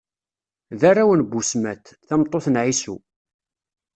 D 0.79 0.81
arraw 0.89 1.11
n 1.19 1.21
Busmat, 1.31 1.85
tameṭṭut 2.07 2.47
n 2.49 2.55
Ɛisu. 2.63 2.95